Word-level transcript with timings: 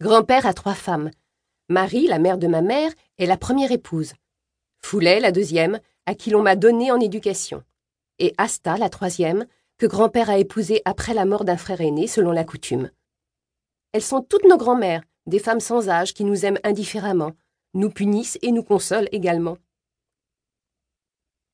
Grand-père 0.00 0.46
a 0.46 0.54
trois 0.54 0.74
femmes. 0.74 1.10
Marie, 1.68 2.08
la 2.08 2.18
mère 2.18 2.36
de 2.36 2.48
ma 2.48 2.62
mère, 2.62 2.92
est 3.18 3.26
la 3.26 3.36
première 3.36 3.70
épouse. 3.70 4.12
Foulet, 4.82 5.20
la 5.20 5.32
deuxième, 5.32 5.80
à 6.06 6.14
qui 6.14 6.30
l'on 6.30 6.42
m'a 6.42 6.56
donné 6.56 6.90
en 6.90 6.98
éducation. 6.98 7.62
Et 8.18 8.34
Asta, 8.36 8.76
la 8.76 8.90
troisième, 8.90 9.46
que 9.78 9.86
grand-père 9.86 10.30
a 10.30 10.38
épousée 10.38 10.82
après 10.84 11.14
la 11.14 11.24
mort 11.24 11.44
d'un 11.44 11.56
frère 11.56 11.80
aîné, 11.80 12.06
selon 12.06 12.32
la 12.32 12.44
coutume. 12.44 12.90
Elles 13.92 14.02
sont 14.02 14.20
toutes 14.20 14.44
nos 14.44 14.56
grand-mères, 14.56 15.04
des 15.26 15.38
femmes 15.38 15.60
sans 15.60 15.88
âge 15.88 16.12
qui 16.12 16.24
nous 16.24 16.44
aiment 16.44 16.60
indifféremment, 16.64 17.32
nous 17.72 17.90
punissent 17.90 18.38
et 18.42 18.50
nous 18.50 18.64
consolent 18.64 19.08
également. 19.12 19.58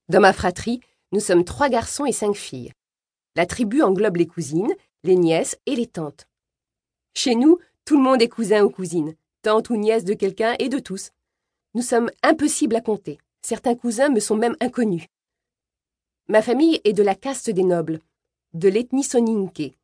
Dans 0.08 0.20
ma 0.20 0.32
fratrie, 0.32 0.80
nous 1.12 1.20
sommes 1.20 1.44
trois 1.44 1.68
garçons 1.68 2.06
et 2.06 2.12
cinq 2.12 2.34
filles. 2.34 2.72
La 3.36 3.46
tribu 3.46 3.82
englobe 3.82 4.16
les 4.16 4.26
cousines, 4.26 4.74
les 5.04 5.16
nièces 5.16 5.58
et 5.66 5.76
les 5.76 5.86
tantes. 5.86 6.26
Chez 7.14 7.34
nous, 7.34 7.58
tout 7.84 7.96
le 7.96 8.02
monde 8.02 8.22
est 8.22 8.28
cousin 8.28 8.62
ou 8.62 8.70
cousine, 8.70 9.14
tante 9.42 9.70
ou 9.70 9.76
nièce 9.76 10.04
de 10.04 10.14
quelqu'un 10.14 10.54
et 10.58 10.68
de 10.68 10.78
tous. 10.78 11.10
Nous 11.74 11.82
sommes 11.82 12.10
impossibles 12.22 12.76
à 12.76 12.80
compter. 12.80 13.18
Certains 13.42 13.74
cousins 13.74 14.08
me 14.08 14.20
sont 14.20 14.36
même 14.36 14.56
inconnus. 14.60 15.06
Ma 16.28 16.42
famille 16.42 16.80
est 16.84 16.92
de 16.92 17.02
la 17.02 17.14
caste 17.14 17.50
des 17.50 17.64
nobles, 17.64 18.00
de 18.54 18.68
l'ethnie 18.68 19.04
soninké, 19.04 19.76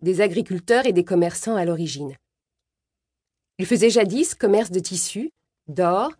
des 0.00 0.20
agriculteurs 0.20 0.86
et 0.86 0.92
des 0.92 1.04
commerçants 1.04 1.56
à 1.56 1.64
l'origine. 1.64 2.16
Ils 3.58 3.66
faisaient 3.66 3.90
jadis 3.90 4.34
commerce 4.34 4.70
de 4.70 4.80
tissus, 4.80 5.32
d'or 5.68 6.12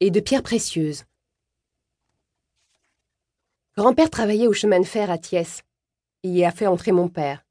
et 0.00 0.10
de 0.10 0.20
pierres 0.20 0.42
précieuses. 0.42 1.04
Grand-père 3.76 4.10
travaillait 4.10 4.48
au 4.48 4.52
chemin 4.52 4.80
de 4.80 4.84
fer 4.84 5.10
à 5.10 5.18
Thiès 5.18 5.62
et 6.24 6.28
y 6.28 6.44
a 6.44 6.52
fait 6.52 6.66
entrer 6.66 6.92
mon 6.92 7.08
père. 7.08 7.44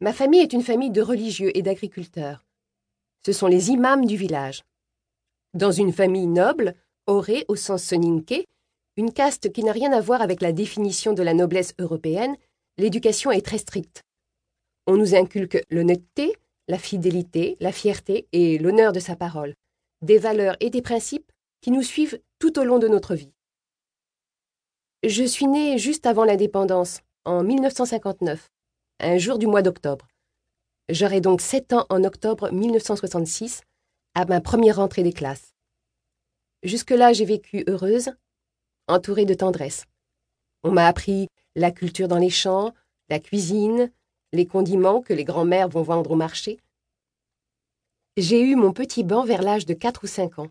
Ma 0.00 0.12
famille 0.12 0.40
est 0.40 0.52
une 0.52 0.62
famille 0.62 0.90
de 0.90 1.00
religieux 1.00 1.56
et 1.56 1.62
d'agriculteurs. 1.62 2.44
Ce 3.24 3.32
sont 3.32 3.46
les 3.46 3.70
imams 3.70 4.04
du 4.04 4.16
village. 4.16 4.62
Dans 5.54 5.72
une 5.72 5.92
famille 5.92 6.26
noble, 6.26 6.74
aurait, 7.06 7.46
au 7.48 7.56
sens 7.56 7.82
soninké, 7.82 8.46
une 8.98 9.12
caste 9.12 9.52
qui 9.52 9.64
n'a 9.64 9.72
rien 9.72 9.92
à 9.92 10.00
voir 10.00 10.20
avec 10.20 10.42
la 10.42 10.52
définition 10.52 11.14
de 11.14 11.22
la 11.22 11.32
noblesse 11.32 11.72
européenne, 11.78 12.36
l'éducation 12.76 13.30
est 13.30 13.44
très 13.44 13.58
stricte. 13.58 14.02
On 14.86 14.96
nous 14.96 15.14
inculque 15.14 15.62
l'honnêteté, 15.70 16.36
la 16.68 16.78
fidélité, 16.78 17.56
la 17.60 17.72
fierté 17.72 18.28
et 18.32 18.58
l'honneur 18.58 18.92
de 18.92 19.00
sa 19.00 19.16
parole, 19.16 19.54
des 20.02 20.18
valeurs 20.18 20.56
et 20.60 20.68
des 20.68 20.82
principes 20.82 21.32
qui 21.62 21.70
nous 21.70 21.82
suivent 21.82 22.20
tout 22.38 22.58
au 22.58 22.64
long 22.64 22.78
de 22.78 22.88
notre 22.88 23.14
vie. 23.14 23.32
Je 25.02 25.24
suis 25.24 25.46
née 25.46 25.78
juste 25.78 26.04
avant 26.04 26.24
l'indépendance, 26.24 27.00
en 27.24 27.42
1959 27.42 28.50
un 29.00 29.18
jour 29.18 29.38
du 29.38 29.46
mois 29.46 29.62
d'octobre. 29.62 30.08
J'aurai 30.88 31.20
donc 31.20 31.40
sept 31.40 31.72
ans 31.72 31.86
en 31.90 32.04
octobre 32.04 32.50
1966, 32.50 33.62
à 34.14 34.24
ma 34.24 34.40
première 34.40 34.76
rentrée 34.76 35.02
des 35.02 35.12
classes. 35.12 35.54
Jusque-là, 36.62 37.12
j'ai 37.12 37.24
vécu 37.24 37.64
heureuse, 37.68 38.10
entourée 38.88 39.24
de 39.24 39.34
tendresse. 39.34 39.84
On 40.62 40.70
m'a 40.70 40.86
appris 40.86 41.28
la 41.54 41.70
culture 41.70 42.08
dans 42.08 42.18
les 42.18 42.30
champs, 42.30 42.72
la 43.08 43.20
cuisine, 43.20 43.92
les 44.32 44.46
condiments 44.46 45.02
que 45.02 45.12
les 45.12 45.24
grands-mères 45.24 45.68
vont 45.68 45.82
vendre 45.82 46.12
au 46.12 46.16
marché. 46.16 46.58
J'ai 48.16 48.40
eu 48.40 48.56
mon 48.56 48.72
petit 48.72 49.04
banc 49.04 49.24
vers 49.24 49.42
l'âge 49.42 49.66
de 49.66 49.74
quatre 49.74 50.04
ou 50.04 50.06
cinq 50.06 50.38
ans. 50.38 50.50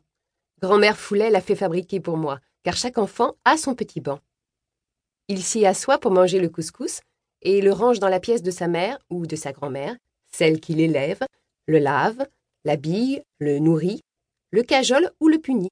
Grand-mère 0.62 0.98
Foulet 0.98 1.30
l'a 1.30 1.42
fait 1.42 1.56
fabriquer 1.56 2.00
pour 2.00 2.18
moi, 2.18 2.40
car 2.64 2.78
chaque 2.78 2.98
enfant 2.98 3.36
a 3.44 3.58
son 3.58 3.74
petit 3.74 4.02
banc. 4.02 4.20
Il 5.28 5.42
s'y 5.42 5.66
assoit 5.66 5.98
pour 5.98 6.12
manger 6.12 6.40
le 6.40 6.50
couscous 6.50 7.02
et 7.46 7.62
le 7.62 7.72
range 7.72 8.00
dans 8.00 8.10
la 8.10 8.20
pièce 8.20 8.42
de 8.42 8.52
sa 8.52 8.68
mère 8.68 8.98
ou 9.10 9.28
de 9.28 9.36
sa 9.36 9.54
grand-mère, 9.54 9.96
celle 10.32 10.60
qui 10.60 10.74
l'élève, 10.74 11.20
le 11.68 11.78
lave, 11.78 12.28
l'habille, 12.66 13.24
le 13.40 13.60
nourrit, 13.60 14.02
le 14.50 14.64
cajole 14.64 15.12
ou 15.20 15.30
le 15.30 15.40
punit. 15.40 15.72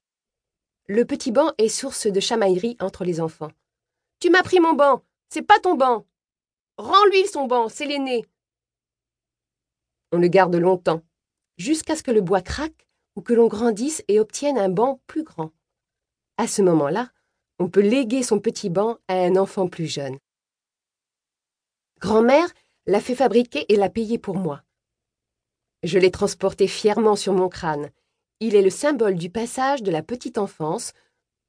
Le 0.86 1.04
petit 1.04 1.32
banc 1.32 1.52
est 1.58 1.68
source 1.68 2.06
de 2.06 2.20
chamaillerie 2.20 2.76
entre 2.80 3.04
les 3.04 3.20
enfants. 3.20 3.50
Tu 4.20 4.30
m'as 4.30 4.42
pris 4.42 4.60
mon 4.60 4.72
banc, 4.72 5.02
c'est 5.28 5.42
pas 5.42 5.58
ton 5.58 5.74
banc. 5.74 6.06
Rends-lui 6.78 7.26
son 7.26 7.46
banc, 7.46 7.68
c'est 7.68 7.86
l'aîné. 7.86 8.24
On 10.12 10.18
le 10.18 10.28
garde 10.28 10.54
longtemps, 10.54 11.02
jusqu'à 11.56 11.96
ce 11.96 12.04
que 12.04 12.12
le 12.12 12.20
bois 12.20 12.40
craque 12.40 12.86
ou 13.16 13.20
que 13.20 13.32
l'on 13.32 13.48
grandisse 13.48 14.04
et 14.06 14.20
obtienne 14.20 14.58
un 14.58 14.68
banc 14.68 15.00
plus 15.08 15.24
grand. 15.24 15.50
À 16.36 16.46
ce 16.46 16.62
moment-là, 16.62 17.10
on 17.58 17.68
peut 17.68 17.80
léguer 17.80 18.22
son 18.22 18.38
petit 18.38 18.70
banc 18.70 18.98
à 19.08 19.14
un 19.14 19.36
enfant 19.36 19.68
plus 19.68 19.86
jeune. 19.86 20.18
Grand-mère 22.00 22.48
l'a 22.86 23.00
fait 23.00 23.14
fabriquer 23.14 23.64
et 23.72 23.76
l'a 23.76 23.88
payé 23.88 24.18
pour 24.18 24.36
moi. 24.36 24.62
Je 25.82 25.98
l'ai 25.98 26.10
transporté 26.10 26.66
fièrement 26.66 27.16
sur 27.16 27.32
mon 27.32 27.48
crâne. 27.48 27.90
Il 28.40 28.54
est 28.54 28.62
le 28.62 28.70
symbole 28.70 29.16
du 29.16 29.30
passage 29.30 29.82
de 29.82 29.90
la 29.90 30.02
petite 30.02 30.38
enfance, 30.38 30.92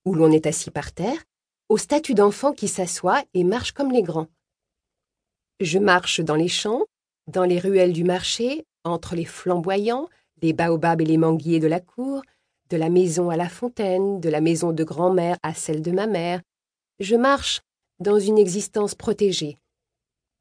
où 0.05 0.13
l'on 0.13 0.31
est 0.31 0.45
assis 0.45 0.71
par 0.71 0.91
terre, 0.91 1.23
au 1.69 1.77
statut 1.77 2.13
d'enfant 2.13 2.53
qui 2.53 2.67
s'assoit 2.67 3.23
et 3.33 3.43
marche 3.43 3.71
comme 3.71 3.91
les 3.91 4.03
grands. 4.03 4.27
Je 5.59 5.79
marche 5.79 6.19
dans 6.19 6.35
les 6.35 6.47
champs, 6.47 6.83
dans 7.27 7.43
les 7.43 7.59
ruelles 7.59 7.93
du 7.93 8.03
marché, 8.03 8.65
entre 8.83 9.15
les 9.15 9.25
flamboyants, 9.25 10.09
les 10.41 10.53
baobabs 10.53 11.01
et 11.01 11.05
les 11.05 11.17
manguiers 11.17 11.59
de 11.59 11.67
la 11.67 11.79
cour, 11.79 12.21
de 12.69 12.77
la 12.77 12.89
maison 12.89 13.29
à 13.29 13.37
la 13.37 13.49
fontaine, 13.49 14.19
de 14.19 14.29
la 14.29 14.41
maison 14.41 14.73
de 14.73 14.83
grand-mère 14.83 15.37
à 15.43 15.53
celle 15.53 15.81
de 15.81 15.91
ma 15.91 16.07
mère. 16.07 16.41
Je 16.99 17.15
marche 17.15 17.61
dans 17.99 18.19
une 18.19 18.37
existence 18.37 18.95
protégée, 18.95 19.57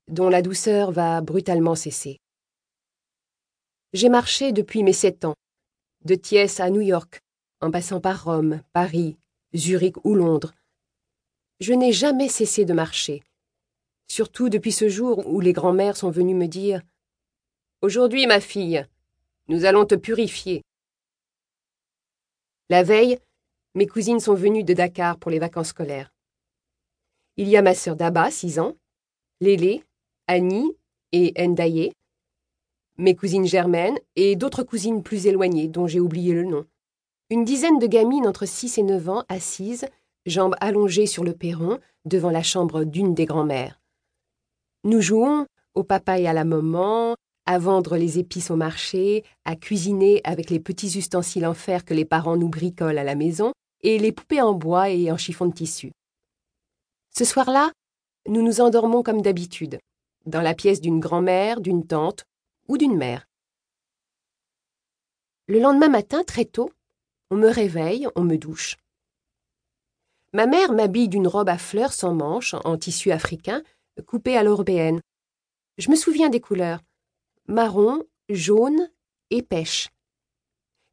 dont 0.09 0.29
la 0.29 0.43
douceur 0.43 0.93
va 0.93 1.21
brutalement 1.21 1.75
cesser. 1.75 2.19
J'ai 3.93 4.09
marché 4.09 4.53
depuis 4.53 4.83
mes 4.83 4.93
sept 4.93 5.25
ans, 5.25 5.35
de 6.05 6.15
Thiès 6.15 6.61
à 6.61 6.71
New 6.71 6.81
York, 6.81 7.21
en 7.61 7.71
passant 7.71 8.01
par 8.01 8.25
Rome, 8.25 8.63
Paris, 8.73 9.17
Zurich 9.55 9.97
ou 10.05 10.15
Londres. 10.15 10.53
Je 11.61 11.73
n'ai 11.73 11.93
jamais 11.93 12.29
cessé 12.29 12.65
de 12.65 12.73
marcher, 12.73 13.23
surtout 14.09 14.49
depuis 14.49 14.73
ce 14.73 14.89
jour 14.89 15.27
où 15.27 15.41
les 15.41 15.53
grands-mères 15.53 15.97
sont 15.97 16.11
venues 16.11 16.35
me 16.35 16.47
dire 16.47 16.83
Aujourd'hui, 17.81 18.27
ma 18.27 18.41
fille, 18.41 18.87
nous 19.49 19.65
allons 19.65 19.85
te 19.85 19.95
purifier. 19.95 20.63
La 22.71 22.83
veille, 22.83 23.19
mes 23.75 23.87
cousines 23.87 24.21
sont 24.21 24.35
venues 24.35 24.65
de 24.65 24.75
Dakar 24.75 25.19
pour 25.19 25.31
les 25.31 25.39
vacances 25.39 25.69
scolaires. 25.69 26.11
Il 27.37 27.49
y 27.49 27.57
a 27.57 27.63
ma 27.63 27.75
sœur 27.75 27.97
Daba, 27.97 28.31
six 28.31 28.59
ans, 28.59 28.77
Lélé, 29.41 29.85
Annie 30.27 30.73
et 31.13 31.35
Ndaye, 31.47 31.93
mes 32.97 33.15
cousines 33.15 33.47
germaines 33.47 33.99
et 34.17 34.37
d'autres 34.37 34.63
cousines 34.63 35.03
plus 35.03 35.27
éloignées 35.27 35.69
dont 35.69 35.87
j'ai 35.87 36.01
oublié 36.01 36.33
le 36.33 36.45
nom. 36.45 36.65
Une 37.31 37.45
dizaine 37.45 37.79
de 37.79 37.87
gamines 37.87 38.27
entre 38.27 38.47
six 38.47 38.79
et 38.79 38.83
neuf 38.83 39.09
ans 39.09 39.25
assises, 39.29 39.87
jambes 40.27 40.57
allongées 40.61 41.07
sur 41.07 41.25
le 41.25 41.35
perron, 41.35 41.79
devant 42.05 42.31
la 42.31 42.43
chambre 42.43 42.85
d'une 42.85 43.15
des 43.15 43.27
grand-mères. 43.27 43.81
Nous 44.85 45.01
jouons 45.01 45.47
au 45.75 45.83
papa 45.83 46.19
et 46.19 46.27
à 46.27 46.33
la 46.33 46.45
maman, 46.45 47.17
à 47.47 47.59
vendre 47.59 47.97
les 47.97 48.19
épices 48.19 48.51
au 48.51 48.57
marché, 48.57 49.25
à 49.45 49.57
cuisiner 49.57 50.21
avec 50.25 50.51
les 50.51 50.61
petits 50.61 50.99
ustensiles 50.99 51.47
en 51.47 51.55
fer 51.55 51.85
que 51.85 51.95
les 51.95 52.05
parents 52.05 52.37
nous 52.37 52.49
bricolent 52.49 52.99
à 52.99 53.05
la 53.05 53.15
maison, 53.15 53.53
et 53.83 53.99
les 53.99 54.13
poupées 54.13 54.41
en 54.41 54.55
bois 54.55 54.89
et 54.89 55.11
en 55.11 55.17
chiffon 55.17 55.47
de 55.47 55.53
tissu. 55.53 55.93
Ce 57.15 57.25
soir-là, 57.25 57.71
nous 58.29 58.43
nous 58.43 58.61
endormons 58.61 59.03
comme 59.03 59.21
d'habitude, 59.21 59.79
dans 60.27 60.41
la 60.41 60.55
pièce 60.55 60.81
d'une 60.81 61.01
grand-mère, 61.01 61.61
d'une 61.61 61.87
tante 61.87 62.25
ou 62.69 62.79
d'une 62.79 62.97
mère. 62.97 63.29
Le 65.47 65.61
lendemain 65.61 65.89
matin, 65.89 66.25
très 66.25 66.45
tôt, 66.45 66.71
on 67.31 67.37
me 67.37 67.49
réveille, 67.49 68.09
on 68.17 68.23
me 68.23 68.37
douche. 68.37 68.77
Ma 70.33 70.47
mère 70.47 70.73
m'habille 70.73 71.09
d'une 71.09 71.29
robe 71.29 71.49
à 71.49 71.59
fleurs 71.59 71.93
sans 71.93 72.15
manches, 72.15 72.55
en 72.65 72.77
tissu 72.77 73.11
africain, 73.11 73.63
coupée 74.07 74.37
à 74.37 74.43
l'européenne. 74.43 75.01
Je 75.79 75.91
me 75.91 75.97
souviens 75.97 76.29
des 76.29 76.41
couleurs 76.41 76.81
marron, 77.47 78.03
jaune 78.29 78.91
et 79.31 79.43
pêche. 79.43 79.89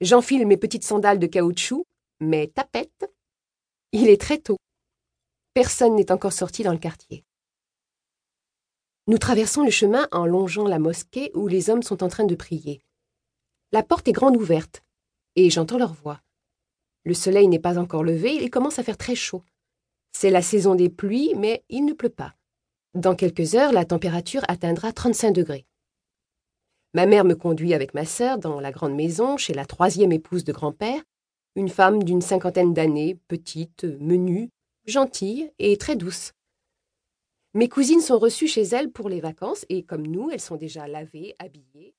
J'enfile 0.02 0.48
mes 0.48 0.58
petites 0.58 0.84
sandales 0.84 1.20
de 1.20 1.28
caoutchouc, 1.28 1.86
mes 2.20 2.50
tapettes. 2.50 3.10
Il 3.92 4.10
est 4.10 4.20
très 4.20 4.40
tôt. 4.40 4.58
Personne 5.54 5.96
n'est 5.96 6.12
encore 6.12 6.34
sorti 6.34 6.64
dans 6.64 6.72
le 6.72 6.80
quartier. 6.80 7.24
Nous 9.08 9.18
traversons 9.18 9.64
le 9.64 9.72
chemin 9.72 10.08
en 10.12 10.26
longeant 10.26 10.68
la 10.68 10.78
mosquée 10.78 11.32
où 11.34 11.48
les 11.48 11.70
hommes 11.70 11.82
sont 11.82 12.04
en 12.04 12.08
train 12.08 12.26
de 12.26 12.36
prier. 12.36 12.82
La 13.72 13.82
porte 13.84 14.08
est 14.08 14.12
grande 14.12 14.38
ouverte, 14.38 14.84
et 15.36 15.50
j'entends 15.50 15.78
leur 15.78 15.94
voix. 15.94 16.22
Le 17.04 17.16
soleil 17.16 17.48
n'est 17.48 17.60
pas 17.60 17.80
encore 17.80 18.04
levé, 18.04 18.36
il 18.36 18.52
commence 18.52 18.78
à 18.78 18.84
faire 18.84 18.98
très 18.98 19.16
chaud. 19.16 19.44
C'est 20.12 20.30
la 20.30 20.44
saison 20.44 20.76
des 20.76 20.90
pluies, 20.90 21.34
mais 21.36 21.64
il 21.70 21.86
ne 21.86 21.94
pleut 21.94 22.10
pas. 22.10 22.36
Dans 22.94 23.16
quelques 23.16 23.56
heures, 23.56 23.72
la 23.72 23.86
température 23.86 24.44
atteindra 24.48 24.92
35 24.92 25.32
degrés. 25.32 25.66
Ma 26.94 27.06
mère 27.06 27.24
me 27.24 27.36
conduit 27.36 27.74
avec 27.74 27.94
ma 27.94 28.06
sœur 28.06 28.38
dans 28.38 28.60
la 28.60 28.72
grande 28.72 28.94
maison 28.94 29.38
chez 29.38 29.54
la 29.54 29.66
troisième 29.66 30.12
épouse 30.12 30.44
de 30.44 30.52
grand-père, 30.52 31.02
une 31.56 31.70
femme 31.70 32.04
d'une 32.04 32.22
cinquantaine 32.22 32.74
d'années, 32.74 33.18
petite, 33.28 33.86
menue, 34.00 34.50
gentille 34.86 35.52
et 35.58 35.78
très 35.78 35.96
douce. 35.96 36.34
Mes 37.54 37.68
cousines 37.68 38.00
sont 38.00 38.18
reçues 38.18 38.48
chez 38.48 38.62
elles 38.64 38.92
pour 38.92 39.10
les 39.10 39.20
vacances 39.20 39.66
et 39.68 39.84
comme 39.84 40.08
nous, 40.08 40.30
elles 40.32 40.40
sont 40.40 40.56
déjà 40.56 40.88
lavées, 40.88 41.36
habillées. 41.38 41.96